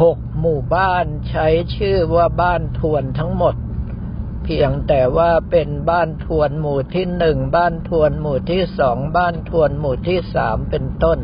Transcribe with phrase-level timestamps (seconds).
[0.03, 3.55] หกหมู่บ้านใช้ชื่อว่าบ้านทวนทั้งหมด
[4.45, 11.19] เพียงแต่ว่าเป็นบ้านทวนหมู่ที่หนึ่งบ้านทวนหมู่ที่สองบ้านทวนหมู่ที่สามเป็นต้น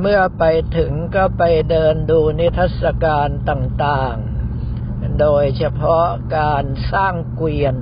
[0.00, 0.44] เมื่อไป
[0.76, 4.31] ถึงก็ไปเดินดูนิทรรศการต่างๆ
[5.20, 6.06] โดยเฉพาะ
[6.38, 7.76] การสร้างเกวียน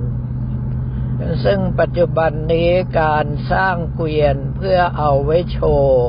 [1.45, 2.69] ซึ่งปัจจุบันนี้
[3.01, 6.07] การสร้างเกวียนเพื่อเอาไว้โชว์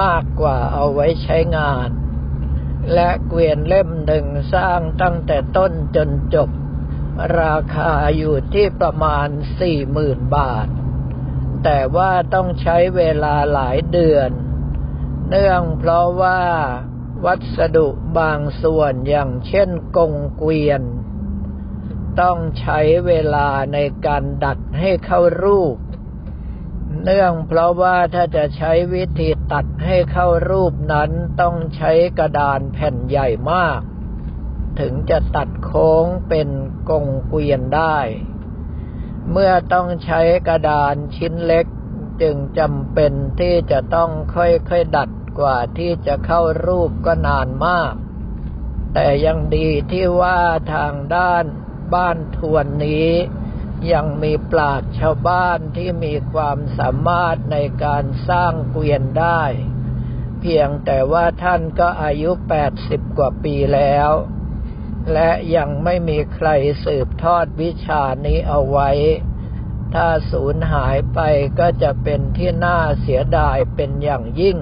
[0.00, 1.88] มากกว่าเอาไว้ใช้งาน
[2.94, 6.50] และเกวียนเล่มหนึ่งสร้างตั้งแต่ต้นจนจบ
[7.40, 9.28] ราคาอยู่ที่ประมาณ
[9.60, 10.66] สี่หมื่นบาท
[11.64, 14.30] แต่ว่าต้องใช้เวลาหลายเดือน
[15.28, 16.40] เนื่องเพราะว่า
[17.24, 20.82] วัสดุบางส่วนอย่างเช่นกงเกวียน
[22.20, 25.76] ต้องใช้เวลาในการดัดให้เข้ารูป
[27.02, 33.80] เนื่องเพราะว่าถ้าจะใช้วิธีตัดให้เข้ารูปนั้นต้องใช้กระดานแผ่นใหญ่มาก
[34.80, 36.48] ถึงจะตัดโค้งเป็น
[36.90, 37.98] กงเกวียนได้
[39.30, 41.66] เมื่อต้องใช้กระดานชิ้นเล็ก
[42.22, 44.44] จึงจำเป็นที่จะต้องค่
[44.76, 47.94] อยๆดัด กว่าที่จะเข้ารูปก็นานมาก
[48.94, 50.40] แต่ยังดีที่ว่า
[50.74, 51.44] ทางด้าน
[51.94, 53.10] บ้านทวนนี้
[53.92, 59.42] ยังมีปราชญ์ชาวบ้านที่มีความสามารถในการสร้างเกวียนได้
[60.40, 64.10] เพียงแต่ว่าท่านก็อายุแปดสิบกว่าปีแล้ว
[65.12, 66.48] และยังไม่มีใคร
[66.84, 68.90] สืบทอดวิชานี้เอาไว้
[69.94, 71.20] ถ้าสูญหายไป
[71.58, 74.58] ก็จะเป็นที่น่าเสียดายเป็นอย่างยิ่ง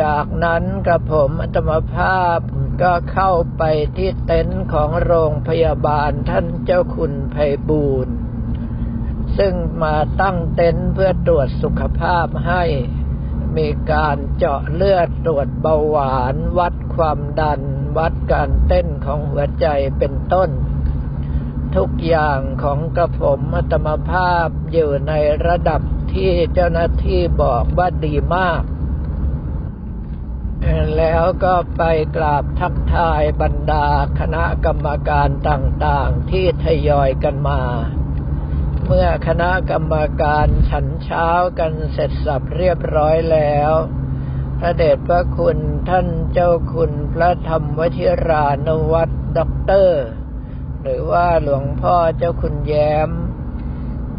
[0.00, 2.38] จากนั้นกระผมอัตมภาพ
[2.82, 3.62] ก็เข้าไป
[3.96, 7.36] ที่เต็นท์ของโรงพยาบาลท่านเจ้าคุณไพ
[7.68, 8.14] บูรณ์
[9.38, 12.64] ซึ่งมาตั้งเต็นท์เพื่อตรวจสุขภาพให้
[13.56, 17.60] มีการเจาะเลือดตรวจเบาหวาน วัดความดัน
[17.98, 19.66] วัดการเต้นของหัวใจ
[19.98, 20.50] เป็นต้น
[21.76, 25.12] ทุกอย่างของกระผมอัตมภาพอยู่ใน
[25.46, 25.80] ระดับ
[26.12, 28.62] ที่เจ้าหน้าที่บอกว่าดีมาก
[30.98, 31.82] แล้วก็ไป
[32.16, 33.86] กราบทักทายบรรดา
[34.20, 37.62] คณะกรรมการต่างๆ ที่ทยอยกันมา
[38.86, 41.28] เมื่อคณะกรรมการฉันเช้า
[41.58, 43.72] กันเสร็จสับเรียบร้อยแล้ว
[44.58, 50.04] พระเดชพระคุณท่านเจ้าคุณพระธรรมวชิรานวัตด็อกเตอร์
[50.82, 53.10] หรือว่าหลวงพ่อเจ้าคุณแย้ม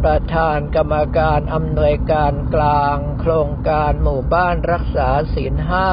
[0.04, 5.90] ประธานกรรมการอำนวยการกลาง โครงการหมู่บ้านรักษาศีลห้า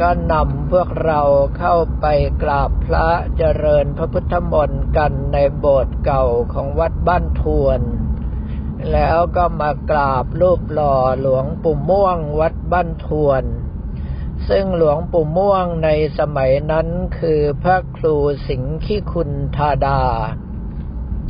[0.00, 1.20] ก็นำพวกเรา
[1.58, 2.06] เข้าไป
[2.42, 7.80] กราบพระเจริญพระพุทธมนต์กันในโบสถ์เก่าของวัดบ้านทวน
[8.92, 13.44] แล้วก็มากราบรูปหล่อหลวงปู่ม่วงวัดบ้านทวน
[14.48, 18.16] ซึ่งหลวงปู่ม่วงในสมัยนั้นคือพระครู
[18.48, 20.02] สิงห์ขี้คุณธาดา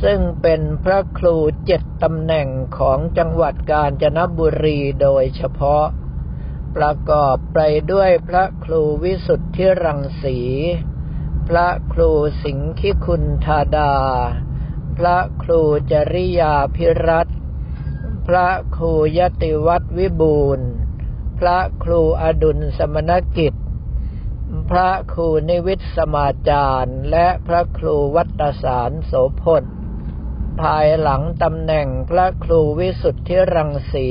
[0.03, 1.35] ซึ่งเป็นพระครู
[1.65, 2.47] เจ็ดตำแหน่ง
[2.77, 5.85] ของจังหวัดกาญจนบุรีโดยเฉพาะ
[6.75, 7.59] ประกอบไป
[7.91, 10.37] ด้วยพระครูวิสุทธิรังสี
[11.47, 12.11] พระครู
[12.43, 13.95] สิงคิคุณธาดา
[14.97, 15.61] พระครู
[15.91, 17.27] จริยาพิรัต
[18.27, 20.69] พระครูยติวัตรวิบูรณ์
[21.39, 23.53] พระครูอดุลสมณกิจ
[24.71, 29.11] พระครูนิวิตสมาจารย์ และพระครูวัตสารโส
[29.41, 29.63] พล
[30.61, 34.09] ภายหลังตำแหน่งพระครูวิสุทธิรังสี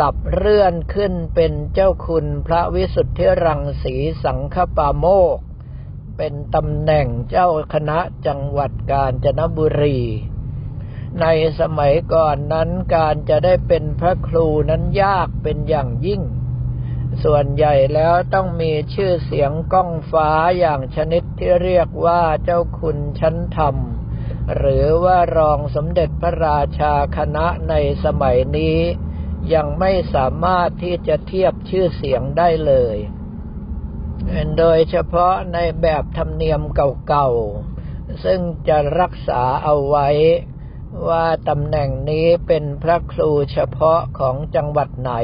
[0.00, 5.04] ปรับเลื่อนขึ้นเป็นเจ้าคุณพระวิสุทธิรังสีสังฆปาโม
[5.36, 5.38] ก
[6.16, 9.98] เป็นตำแหน่งเจ้าคณะจังหวัดกาญจนบุรี
[11.20, 11.26] ใน
[11.60, 16.22] สมัยก่อนนั้นการจะได้เป็นพระครูนั้นยากเป็นอย่างยิ่ง
[17.24, 23.76] ส่วนใหญ่แล้วต้องมีชื่อเสียงก้องฟ้าอย่างชนิดที่เรียกว่าเจ้าคุณชั้นธรรม
[24.56, 27.74] หรือว่ารองสมเด็จพระราชาคณะใน
[28.04, 28.78] สมัยนี้
[29.54, 32.96] ยังไม่สามารถที่จะเทียบชื่อเสียงได้เลย
[34.58, 36.62] โดยเฉพาะในแบบธรรมเนียม
[37.06, 40.08] เก่าๆ ซึ่งจะรักษาเอาไว้
[41.08, 45.14] ว่าตำแหน่งนี้เป็นพระครูเฉพาะของจังหวัดไหน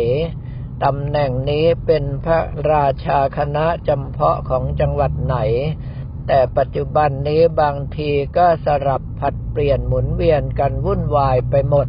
[0.84, 2.40] ตำแหน่งนี้เป็นพระ
[2.72, 5.36] ราชาคณะจำเพาะของจังหวัดไหน
[6.26, 11.88] แต่ปัจจุบันนี้บางทีก็สลับผัดเปลี่ยนหมุนเวียนกันวุ่นวายไปหมด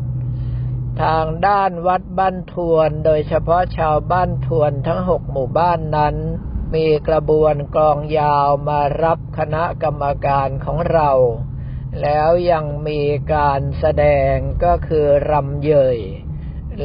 [1.03, 6.15] ทางด้านวัดบ้านทวน โดยเฉพาะชาวบ้านทวนทั้งหกหมู่บ้านนั้น
[6.73, 11.11] มีกระบวนกลองยาวมารับคณะกรรมการของเรา
[12.01, 13.01] แล้วยังมี
[13.33, 14.33] การแสดง
[14.63, 15.97] ก็คือรำเยย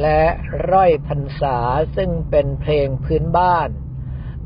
[0.01, 0.23] และ
[0.69, 1.57] ร้อยพรรษา
[1.95, 3.69] ซึ่งเป็นเพลงพื้นบ้าน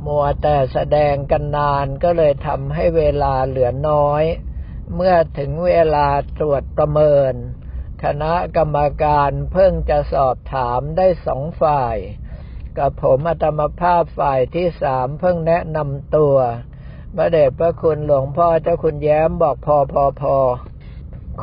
[0.06, 4.24] มัวแต่แสดงกันนานก็เลยทำให้เวลาเหลือน้อย
[4.96, 6.08] เมื่อถึงเวลา
[6.38, 7.34] ตรวจประเมิน
[8.06, 11.98] คณะกรรมการเพิ่งจะสอบถามได้สองฝ่าย
[12.78, 16.36] กับผมอัตมภาพฝ่ายที่สามเพิ่งแนะนำตัว
[17.16, 20.38] พระเดชพระคุณหลวงพ่อเจ้าคุณแย้มบอกพอพอพอ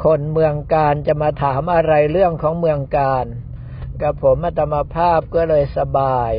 [0.03, 3.27] คนเมืองการจะมาถามอะไรเรื่องของเมืองการ
[4.03, 6.33] กับผมอัตมภาพก็เลยสบาย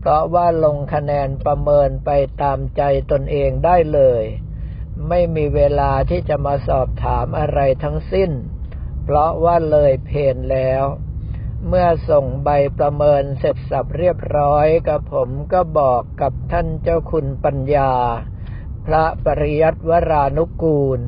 [0.00, 2.10] เพราะว่าลงคะแนนประเมินไป
[2.42, 4.24] ตามใจตนเองได้เลย
[5.08, 8.32] ไม่มีเวลาที่จะมาสอบถามอะไรทั้งสิ้น
[9.04, 10.84] เพราะว่าเลยเพนแล้ว
[11.68, 17.92] เมื่อส่งใบประเมินเสร็จสับเรียบร้อยกับผมก็บอกกับท่านเจ้าคุณปัญญา
[18.86, 21.00] พระปริยัติวรานุกูล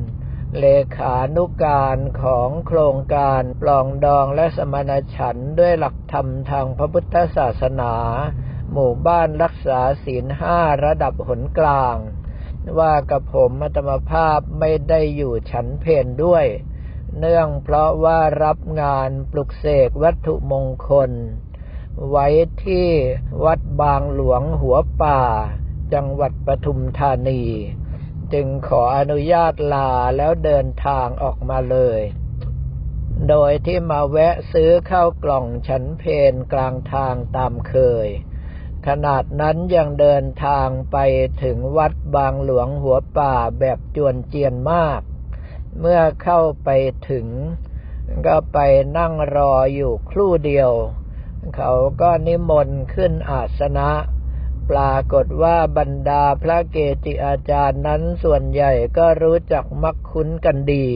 [0.59, 0.65] เล
[0.97, 7.93] ขานุการของโครงการปลองดองและสมณฉันด้วยหลักธรรมทางพระพุทธศาสนา
[8.71, 11.97] หมู่บ้านรักษาศีลห้าระดับหนกลาง
[12.79, 16.45] ว่ากับผมมัตมภาพไม่ได้อยู่ฉันเพนด้วย
[17.19, 21.11] เนื่องเพราะว่ารับงานปลุกเสกวัตถุมงคล
[22.09, 22.27] ไว้
[22.65, 22.89] ที่
[23.45, 25.21] วัดบางหลวงหัวป่า
[25.93, 27.43] จังหวัดปทุมธานี
[28.33, 32.01] จึงขออนุญาตลาแล้วเดินทางออกมาเลย
[33.29, 37.75] โดยที่มาแวะซื้อข้าวกล่องฉันเพนกลางทางตามเค
[38.05, 38.07] ย
[38.87, 40.97] ขนาดนั้นยังเดินทางไป
[41.43, 45.01] ถึงวัดบางหลวงหัวป่าแบบจวนเจียนมาก
[45.79, 46.69] เมื่อเข้าไป
[47.09, 47.27] ถึง
[48.25, 48.57] ก็ไป
[48.97, 50.71] นั่งรออยู่ครู่เดียว
[51.55, 53.89] เขาก็นิมนต์ขึ้นอาสนะ
[54.69, 60.87] ปรากฏว่าบรรดาพระเกจิอาจารย์นั้นส่วนใหญ่ก็รู้จักมักคุ้นกันดี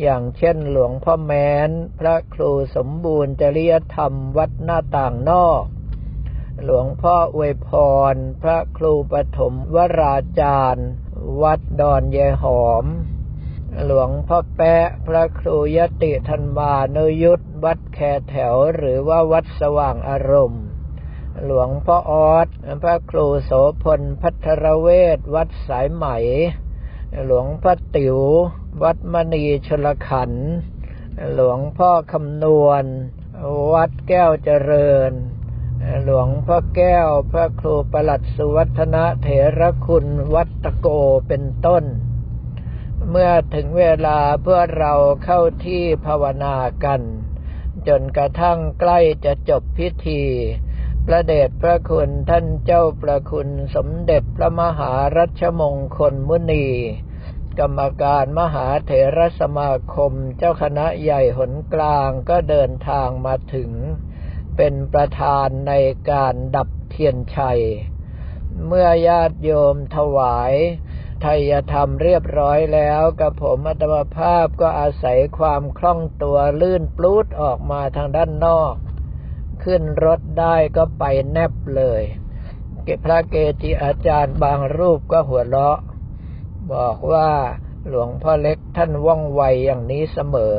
[0.00, 5.62] อย่างเช่นหลวงพ่อแม้น พระครูสมบูรณ์จริยธรรมวัดหน้าต่างนอก
[6.64, 7.68] หลวงพ่ออวยพ
[8.12, 10.88] ร พระครูปฐมวราจารย์
[11.42, 12.84] วัดดอนเยหอม
[13.84, 14.76] หลวงพ่อแปะ
[15.06, 17.98] พระครูยติธรรมานุยุทธวัดแค
[18.28, 20.64] แถวหรือว่าวัดสว่างอารมณ์
[21.44, 22.48] หลวงพ่อออด
[22.82, 23.50] พระครูโส
[23.82, 26.04] พลพัทรเวศวัดสายไหม
[27.26, 28.18] หลวงพ่อติ๋ว
[28.82, 30.32] วัดมณีชลขัน
[31.34, 32.84] หลวงพ่อคำนวณ
[33.74, 35.12] วัดแก้วเจริญ
[36.04, 39.28] หลวงพ่อแก้วพระครูประหลัดสุวัฒนะเถ
[39.58, 40.88] ระคุณวัดตะโก
[41.28, 41.84] เป็นต้น
[43.10, 47.02] เมื่อถึงเวลาเพื่อเราเข้าที่ภาวนากัน
[47.88, 50.22] จนกระทั่งใกล้จะจบพิธี
[51.06, 56.66] พระเดชพระคุณท่านเจ้าประคุณสมเด็จพระมหารัชมงคลมุนี
[57.58, 63.70] กรรมการมหาเถรสมาคมเจ้าคณะใหญ่หนกลางก็เดินทางมาถึง
[64.56, 65.72] เป็นประธานใน
[66.10, 67.60] การดับเทียนชัย
[68.66, 70.54] เมื่อญาติโยมถวาย
[71.22, 78.74] ไทยธรรมเรียบร้อยแล้วกับผมอัตมภาพก็อาศัยความคล่องตัวลื่นปลูดออกมาทางด้านนอก
[79.64, 82.02] ขึ้นรถได้ก็ไปแนบเลย
[83.04, 85.78] พระเกจิอาจารย์บางรูปก็หัวเราะ
[86.72, 87.30] บอกว่า
[87.88, 90.56] หลวงพ่อเล็กท่านว่องไวอย่างนี้เสมอ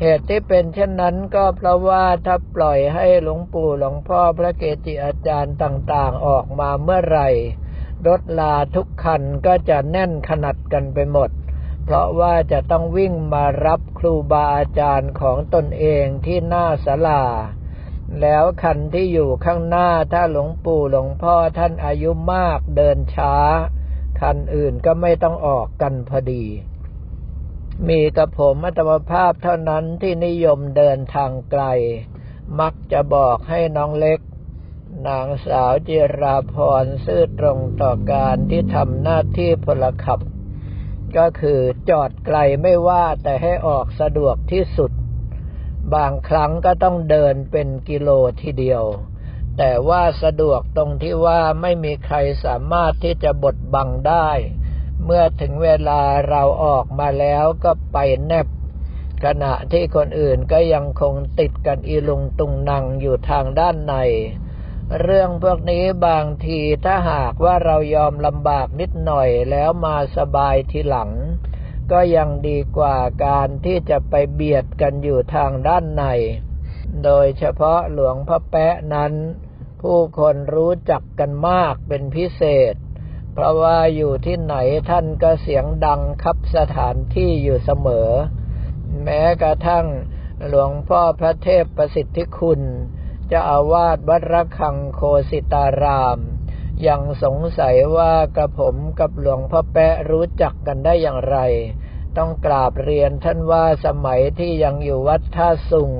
[0.00, 7.28] เหตุที่เป็นเช่นนั้นก็เพราะว่าถ้าปล่อยให้หลวงปู่หลวงพ่อพระเกจิอาจารย์ต่างๆออกมาเมื่อไหร่
[8.06, 11.30] รถลาทุกคันก็จะแน่นขนาดกันไปหมด
[11.84, 17.22] เพราะว่าจะต้องวิ่งมารับครูบาอาจารย์ของตนเองที่หน้าศาลา
[18.20, 23.34] แล้วคันที่อยู่ข้างหน้าถ้าหลวงปู่หลวงพ่อท่านอายุมากเดินช้า
[24.20, 26.44] คันอื่นก็ไม่ต้องออกกันพอดี
[27.88, 31.64] มีกับผมอัตมภาพเท่านั้นที่นิยมเดินทางไกล
[32.60, 34.20] มักจะบอกให้น้องเล็ก
[35.06, 40.20] นางสาวจิราพรซื่อตรงต่อการที่ทำหน้าที่พลขับ
[41.16, 44.92] ก็คือจอดไกลไม่ว่าแต่ให้ออกสะดวกที่สุด
[45.94, 48.08] บางครั้งก็ต้องเดินเป็นกิโล
[48.42, 48.84] ทีเดียว
[49.58, 54.30] แต่ว่าสะดวกตรงที่ว่าไม่มีใครสามารถที่จะบดบังได้
[55.04, 58.46] เมื่อถึงเวลาเราออกมาแล้วก็ไปแนบ
[59.24, 63.94] ขณะที่คนอื่นก็ยังคงติดกันอีลุงตุงนังอยู่ทางด้านใน
[65.00, 71.10] เรื่องพวกนี้บางทีถ้าหากว่าเรายอมลำบากนิดหน่อยแล้วมาสบายทีหลัง
[71.92, 76.04] ก็ยังดีกว่าการที่จะไปเบียดกันอยู่ทางด้านใน
[77.04, 79.12] โดยเฉพาะหลวงพ่อแปะนั้น
[79.82, 82.42] ผู้คนรู้จักกันมากเป็นพิเศ
[82.72, 82.74] ษ
[83.32, 84.56] เพราะว่าอยู่ที่ไหน
[84.90, 88.10] ท่านก็เสียงดังคับสถานที่อยู่เสมอ
[89.02, 89.86] แม้กระทั่ง
[90.48, 92.62] หลวงพ่อพระเทพประสิทธิคุณ
[93.32, 96.18] จะอาวาสวัดระฆังโคสิตาราม
[96.86, 101.38] ยังสงสัยว่ากระผมกับหลวงพ่อแปะรู้จักกันได้อย่างไร
[102.16, 105.92] ต้องกราบเรียนท่านว่าสมัยที่ยังอยู่วัดท่าสุง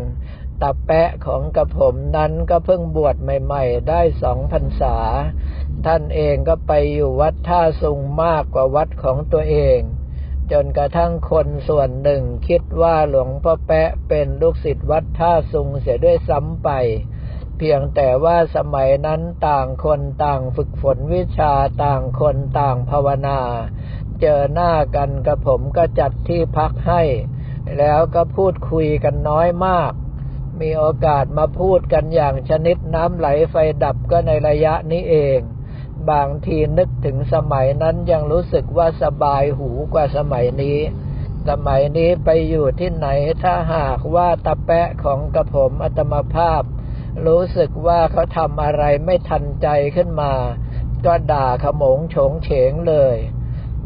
[0.63, 4.97] ตาแปะของกระผมนั้นก็เพิ่งบวชใหม่ ๆ ได้สองพรรษา
[5.87, 9.81] ท่านเองก็ไปอยู่วัดท่าสุงมากกว่าวัดของตัวเอง
[10.53, 16.71] จนกระทั่งคนส่วนหนึ่งคิดว่าหลวงพ่อแปะเป็นลูกศิษย์วัดท่าสุงเสียด้วยซ้ำไป
[17.59, 21.53] เพียงแต่ว่าสมัยนั้นต่างคนต่างฝึกฝนวิชา
[21.85, 23.41] ต่างคนต่างภาวนา
[24.21, 27.03] เจอหน้ากันกับผมก็จัดที่พักให้
[27.79, 29.93] แล้วก็พูดคุยกันน้อยมาก
[30.61, 35.39] มีโอกาสมาพูดกันอย่างชนิดน้ำไหลไฟดับก็ในระยะนี้เอง
[36.11, 40.79] บางทีนึกถึงสมัยนั้นยังรู้สึกว่าสบายหูกว่าสมัยนี้
[41.49, 43.09] สมัยนี้ไปอยู่ที่ไหน
[43.43, 46.63] ถ้าหากว่าตะแปะของกระผมอัตมภาพ
[47.27, 50.33] รู้สึกว่าเขาทำอะไรไม่ทันใจขึ้นมา
[51.07, 53.17] ก็ด่าขมงโฉงเฉงเลย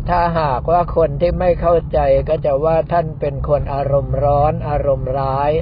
[0.08, 1.98] ถ้าหากว่าคนที่ไม่เข้าใจ
[2.28, 5.52] ก็จะว่าท่านเป็นคนอารมณ์ร้อนอารมณ์ร้าย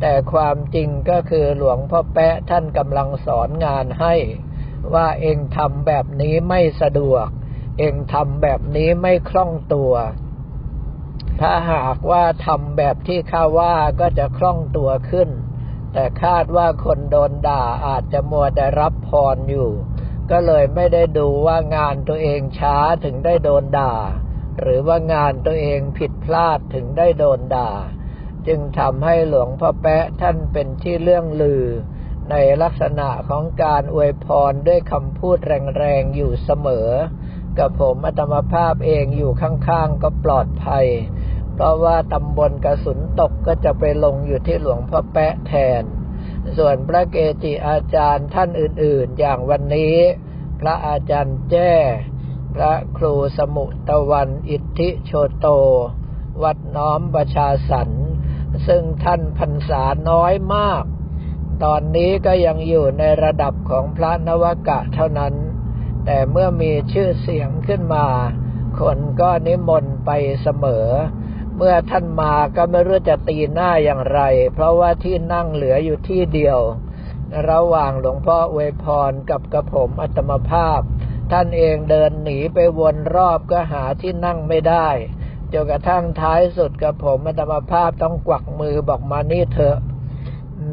[0.00, 4.14] แต่ความจริงก็คือหลวงพ่อแปะท่านกำลังสอนงานให้
[4.94, 7.26] ว่าเองทำแบบนี้ไม่สะดวก
[7.78, 9.92] เองทำแบบนี้ไม่คล่องตัว
[11.40, 15.28] ถ้าหากว่าทำแบบที่ข้าว่าก็จะคล่องตัวขึ้น
[15.92, 19.70] แต่คาดว่าคนโดนด่าอาจจะมัวแต่รับพรอยู่
[20.30, 23.94] ก็เลยไม่ได้ดูว่างานตัวเองช้าถึงได้โดนด่า
[24.60, 27.70] หรือว่างานตัวเองผิดพลาดถึงได้โดนด่า
[28.46, 31.64] จึงทำให้หลวงพ่อแปะท่านเป็นที่เรื่องลือ
[32.30, 35.38] ในลักษณะของการอวยพรด้วยคำพูด
[35.78, 36.88] แรงๆอยู่เสมอ
[37.58, 40.86] กับผมอัตมภาพเองอยู่ข้างๆก็ปลอดภัย
[41.62, 45.82] ราะว่าตำบลกระสุนตกก็จะไปลงอยู่ที่หลวงพ่อแปะแทน
[46.56, 49.96] ส่วนพระเกจิอาจารย์ท่านอื่นๆ อย่างวันนี้
[50.60, 51.72] พระอาจารย์แจ้
[52.54, 55.46] พระครูสมุตะวันอิทธิโชโต
[56.42, 57.90] วัดน้อมประชาสรร
[58.66, 60.84] ซึ่งท่านพรรษาน้อยมาก
[61.64, 65.34] ตอนนี้ก็ยังอยู่ในระดับของพระนวกะเท่านั้น
[66.04, 68.06] แต่เมื่อมีชื่อเสียงขึ้นมา
[68.80, 70.10] คนก็นิมนต์ไป
[70.42, 70.86] เสมอ
[71.56, 74.20] เมื่อท่านมาก็ไม่รู้จะตีหน้าอย่างไร
[74.54, 76.58] เพราะว่าที่นั่งเหลืออยู่ที่เดียว
[77.50, 80.80] ระหว่างหลวงพ่ออวพรกับกระผมอัตมภาพ
[81.32, 84.88] ท่านเองเดินหนีไปวนรอบก็หาที่นั่งไม่ได้
[85.52, 89.78] จนกระทั่งท้ายสุดกระผมอัตมภาพต้องกวักมือบอกมานี่เถอะ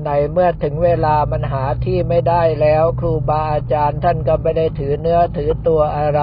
[0.05, 6.21] ในเมื่อถึงเวลามันหาที่ไม่ได้แล้ว ครูบาอาจารย์ท่านก็ไม่ได้ถือเนื้อถือตัวอะไร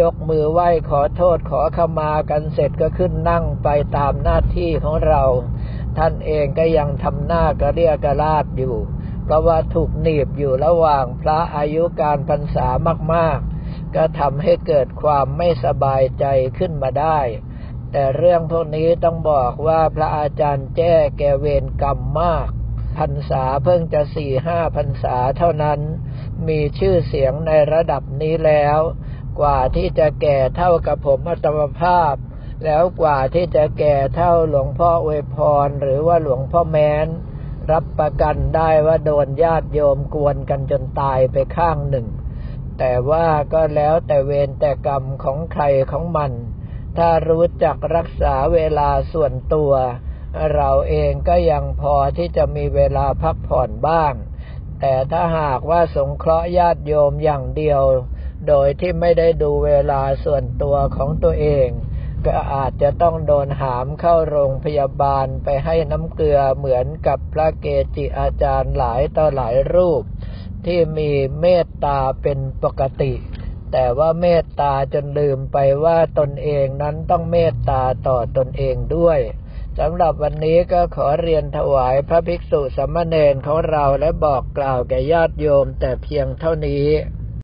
[0.00, 5.24] ยกมือไหว้ขอโทษขอขมากันเสร็จก็ขึ้นนั่งไปตามหน้าที่ของเรา
[5.98, 8.76] ท่านเองก็ยังทำหน้ากระเรียกระลาดอยู่
[9.24, 12.68] เพราะว่าถูกหนีบอยู่ระหว่างพระอายุการพรรษา
[13.14, 16.24] มากๆ ก็ทำให้เกิดความไม่สบายใจ
[16.58, 17.18] ขึ้นมาได้
[17.92, 22.48] แต่เรื่องพวกนี้ต้องบอกว่าพระอาจารย์แจ้แกเวรกรรมมาก
[22.98, 25.80] พรรษาเพิ่งจะสี่ห้าพรรษาเท่านั้น
[26.48, 28.78] มีชื่อเสียงในระดับนี้แล้ว
[29.40, 32.14] กว่าที่จะแก่เท่ากับผมอัตมภาพ
[32.64, 35.36] แล้วกว่าที่จะแก่เท่าหลวงพ่ออวยพ
[35.66, 37.06] ร หรือว่าหลวงพ่อแม้น
[37.70, 42.06] รับประกันได้ว่าโดนญาติโยมกวนกันจนตายไปข้างหนึ่ง
[42.78, 46.32] แต่ว่าก็แล้วแต่เวรแต่กรรมของใครของมัน
[46.98, 49.72] ถ้ารู้จักรักษาเวลาส่วนตัว
[50.54, 54.14] เราเองก็ยังพอที่จะมีเวลาพักผ่อนบ้าง
[54.80, 57.82] แต่ถ้าหากว่าสงเคราะห์ญาติโยมอย่างเดียว
[58.48, 61.68] โดยที่ไม่ได้ดูเวลาส่วนตัวของตัวเอง
[62.24, 70.02] ก็อาจจะต้องโดนหามเข้าโรงพยาบาลไปให้น้ำเกลือเหมือนกับพระเกจิอาจารย์หลายต่อหลายรูป
[70.66, 73.12] ที่มีเมตตาเป็นปกติ
[73.72, 79.18] แต่ว่าเมตตาจนลืมไปว่าตนเองนั้นต้องเมตตาต่อตนเองด้วย
[79.78, 86.86] สำหรับวันนี้ก็ขอเรียนถวายพระภิกษุสมณเณรของเราและบอกกล่าวแก่ญาติโยมแต่เพียงเท่านี้